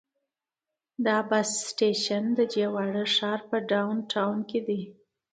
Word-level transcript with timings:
دا 1.05 1.17
بس 1.29 1.49
سټیشن 1.69 2.23
د 2.37 2.39
دې 2.53 2.65
واړه 2.73 3.05
ښار 3.15 3.39
په 3.49 3.57
ډاون 3.71 3.97
ټاون 4.11 4.37
کې 4.49 4.59
دی. 4.67 4.81